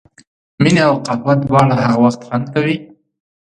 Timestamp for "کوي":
2.53-2.75